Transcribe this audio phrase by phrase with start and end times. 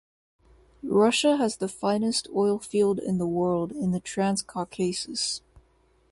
[0.81, 5.41] Russia has the finest oilfield in the world in the Transcaucasus.